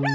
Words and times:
He 0.00 0.06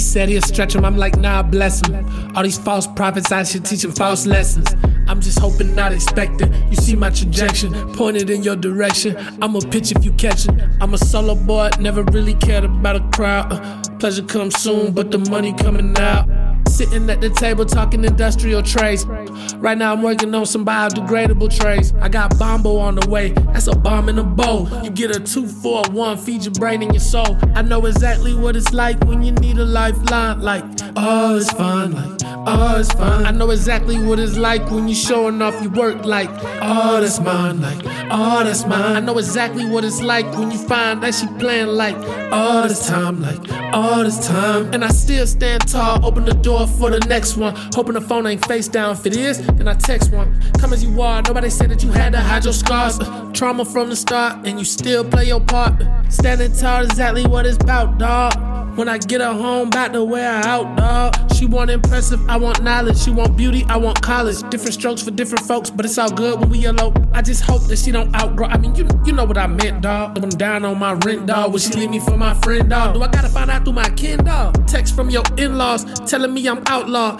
said 0.00 0.30
he'll 0.30 0.40
stretch 0.40 0.74
him, 0.74 0.86
I'm 0.86 0.96
like, 0.96 1.18
nah, 1.18 1.42
bless 1.42 1.86
him. 1.86 2.34
All 2.34 2.42
these 2.42 2.56
false 2.56 2.86
prophets, 2.86 3.30
I 3.30 3.42
should 3.42 3.66
teach 3.66 3.84
him 3.84 3.92
false 3.92 4.24
lessons. 4.24 4.74
I'm 5.06 5.20
just 5.20 5.38
hoping, 5.38 5.74
not 5.74 5.92
expecting. 5.92 6.50
You 6.70 6.76
see 6.76 6.96
my 6.96 7.10
trajectory 7.10 7.68
pointed 7.94 8.30
in 8.30 8.42
your 8.42 8.56
direction. 8.56 9.16
I'm 9.42 9.54
a 9.54 9.60
pitch 9.60 9.92
if 9.92 10.02
you 10.02 10.14
catch 10.14 10.46
it. 10.46 10.54
I'm 10.80 10.94
a 10.94 10.98
solo 10.98 11.34
boy, 11.34 11.68
never 11.78 12.04
really 12.04 12.34
cared 12.34 12.64
about 12.64 12.96
a 12.96 13.06
crowd. 13.14 13.52
Uh, 13.52 13.82
pleasure 13.98 14.22
comes 14.22 14.56
soon, 14.58 14.92
but 14.92 15.10
the 15.10 15.18
money 15.18 15.52
coming 15.52 15.94
out. 15.98 16.41
Sitting 16.82 17.08
at 17.10 17.20
the 17.20 17.30
table 17.30 17.64
talking 17.64 18.04
industrial 18.04 18.60
trades. 18.60 19.06
Right 19.54 19.78
now 19.78 19.92
I'm 19.92 20.02
working 20.02 20.34
on 20.34 20.46
some 20.46 20.66
biodegradable 20.66 21.56
trays. 21.56 21.94
I 22.00 22.08
got 22.08 22.36
Bombo 22.40 22.76
on 22.78 22.96
the 22.96 23.08
way, 23.08 23.28
that's 23.52 23.68
a 23.68 23.76
bomb 23.76 24.08
in 24.08 24.18
a 24.18 24.24
bowl. 24.24 24.68
You 24.82 24.90
get 24.90 25.14
a 25.14 25.20
two 25.20 25.46
for 25.46 25.84
one, 25.92 26.16
feed 26.16 26.44
your 26.44 26.54
brain 26.54 26.82
and 26.82 26.92
your 26.92 26.98
soul. 27.00 27.38
I 27.54 27.62
know 27.62 27.86
exactly 27.86 28.34
what 28.34 28.56
it's 28.56 28.72
like 28.72 28.98
when 29.04 29.22
you 29.22 29.30
need 29.30 29.58
a 29.58 29.64
lifeline. 29.64 30.40
Like, 30.40 30.64
oh, 30.96 31.36
it's 31.36 31.52
fun. 31.52 31.92
Like, 31.92 32.41
oh, 32.52 32.78
it's 32.78 32.92
fun. 32.92 33.26
I 33.26 33.30
know 33.30 33.50
exactly 33.50 33.98
what 33.98 34.18
it's 34.18 34.36
like 34.36 34.70
when 34.70 34.88
you 34.88 34.94
showing 34.94 35.40
off 35.42 35.60
your 35.62 35.72
work. 35.72 36.04
Like, 36.04 36.30
oh, 36.60 37.00
that's 37.00 37.20
mine. 37.20 37.60
Like, 37.60 37.80
oh, 38.10 38.44
that's 38.44 38.66
mine. 38.66 38.96
I 38.96 39.00
know 39.00 39.18
exactly 39.18 39.64
what 39.64 39.84
it's 39.84 40.02
like 40.02 40.26
when 40.36 40.50
you 40.50 40.58
find 40.58 41.02
that 41.02 41.14
she 41.14 41.26
playing 41.38 41.68
like 41.68 41.96
all 42.32 42.68
this 42.68 42.86
time. 42.86 43.20
Like, 43.20 43.40
all 43.72 44.04
this 44.04 44.26
time. 44.26 44.72
And 44.72 44.84
I 44.84 44.88
still 44.88 45.26
stand 45.26 45.66
tall, 45.68 46.04
open 46.04 46.24
the 46.24 46.34
door 46.34 46.66
for 46.66 46.90
the 46.90 47.00
next 47.08 47.36
one. 47.36 47.54
Hoping 47.74 47.94
the 47.94 48.00
phone 48.00 48.26
ain't 48.26 48.44
face 48.46 48.68
down. 48.68 48.92
If 48.92 49.06
it 49.06 49.16
is, 49.16 49.44
then 49.46 49.68
I 49.68 49.74
text 49.74 50.12
one. 50.12 50.40
Come 50.58 50.72
as 50.72 50.84
you 50.84 51.00
are, 51.00 51.22
nobody 51.22 51.50
said 51.50 51.70
that 51.70 51.82
you 51.82 51.90
had 51.90 52.12
to 52.12 52.20
hide 52.20 52.44
your 52.44 52.52
scars. 52.52 52.98
Uh, 53.00 53.30
trauma 53.32 53.64
from 53.64 53.88
the 53.88 53.96
start, 53.96 54.46
and 54.46 54.58
you 54.58 54.64
still 54.64 55.04
play 55.04 55.26
your 55.26 55.40
part. 55.40 55.80
Uh, 55.80 56.08
standing 56.08 56.52
tall, 56.52 56.84
exactly 56.84 57.26
what 57.26 57.46
it's 57.46 57.56
about, 57.56 57.98
dog. 57.98 58.51
When 58.74 58.88
I 58.88 58.96
get 58.96 59.20
her 59.20 59.34
home, 59.34 59.68
back 59.68 59.92
to 59.92 60.02
where 60.02 60.30
I 60.30 60.40
out, 60.42 60.76
dog. 60.76 61.32
She 61.34 61.44
want 61.44 61.70
impressive, 61.70 62.20
I 62.28 62.36
want 62.38 62.62
knowledge. 62.62 62.98
She 62.98 63.10
want 63.10 63.36
beauty, 63.36 63.66
I 63.68 63.76
want 63.76 64.00
college. 64.00 64.40
Different 64.48 64.72
strokes 64.72 65.02
for 65.02 65.10
different 65.10 65.44
folks, 65.44 65.68
but 65.68 65.84
it's 65.84 65.98
all 65.98 66.10
good 66.10 66.40
when 66.40 66.48
we 66.48 66.64
elope. 66.64 66.96
I 67.12 67.20
just 67.20 67.42
hope 67.42 67.62
that 67.64 67.78
she 67.78 67.90
don't 67.90 68.14
outgrow. 68.14 68.46
I 68.46 68.56
mean, 68.56 68.74
you 68.74 68.88
you 69.04 69.12
know 69.12 69.24
what 69.24 69.36
I 69.36 69.46
meant, 69.46 69.82
dog. 69.82 70.16
I'm 70.22 70.30
down 70.30 70.64
on 70.64 70.78
my 70.78 70.94
rent, 71.04 71.26
dog. 71.26 71.52
Will 71.52 71.58
she 71.58 71.74
leave 71.74 71.90
me 71.90 72.00
for 72.00 72.16
my 72.16 72.32
friend, 72.40 72.70
dog? 72.70 72.94
Do 72.94 73.02
I 73.02 73.08
gotta 73.08 73.28
find 73.28 73.50
out 73.50 73.64
through 73.64 73.74
my 73.74 73.90
kin, 73.90 74.24
dog? 74.24 74.66
Text 74.66 74.96
from 74.96 75.10
your 75.10 75.24
in-laws 75.36 75.84
telling 76.10 76.32
me 76.32 76.48
I'm 76.48 76.62
outlaw. 76.66 77.18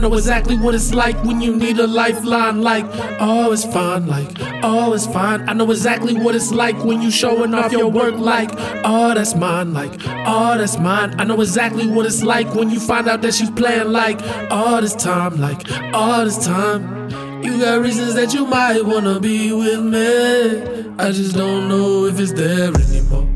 I 0.00 0.02
know 0.04 0.14
exactly 0.14 0.56
what 0.56 0.74
it's 0.74 0.94
like 0.94 1.22
when 1.24 1.42
you 1.42 1.54
need 1.54 1.78
a 1.78 1.86
lifeline. 1.86 2.62
Like, 2.62 2.86
oh, 3.20 3.52
it's 3.52 3.66
fine. 3.66 4.06
Like, 4.06 4.30
oh, 4.62 4.94
it's 4.94 5.06
fine. 5.06 5.46
I 5.46 5.52
know 5.52 5.70
exactly 5.70 6.14
what 6.14 6.34
it's 6.34 6.52
like 6.52 6.82
when 6.82 7.02
you 7.02 7.10
showing 7.10 7.52
off 7.52 7.70
your 7.70 7.88
work. 7.88 8.14
Like, 8.14 8.48
oh, 8.82 9.12
that's 9.12 9.34
mine. 9.34 9.74
Like, 9.74 9.92
oh, 10.26 10.56
that's 10.56 10.78
mine. 10.78 11.20
I 11.20 11.24
know 11.24 11.38
exactly 11.42 11.86
what 11.86 12.06
it's 12.06 12.22
like 12.22 12.54
when 12.54 12.70
you 12.70 12.80
find 12.80 13.10
out 13.10 13.20
that 13.20 13.34
she's 13.34 13.50
playing. 13.50 13.92
Like, 13.92 14.22
all 14.50 14.80
this 14.80 14.94
time. 14.94 15.38
Like, 15.38 15.70
all 15.92 16.24
this 16.24 16.42
time. 16.42 17.10
You 17.44 17.60
got 17.60 17.82
reasons 17.82 18.14
that 18.14 18.32
you 18.32 18.46
might 18.46 18.82
wanna 18.82 19.20
be 19.20 19.52
with 19.52 19.84
me. 19.84 20.94
I 20.98 21.12
just 21.12 21.36
don't 21.36 21.68
know 21.68 22.06
if 22.06 22.18
it's 22.18 22.32
there 22.32 22.74
anymore. 22.74 23.29